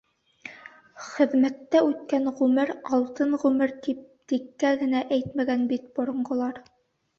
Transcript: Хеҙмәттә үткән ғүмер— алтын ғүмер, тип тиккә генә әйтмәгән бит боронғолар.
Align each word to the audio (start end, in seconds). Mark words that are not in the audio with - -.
Хеҙмәттә 1.09 1.81
үткән 1.89 2.25
ғүмер— 2.39 2.73
алтын 2.99 3.37
ғүмер, 3.45 3.75
тип 3.89 4.01
тиккә 4.33 4.75
генә 4.83 5.05
әйтмәгән 5.21 5.71
бит 5.75 5.89
боронғолар. 6.01 6.61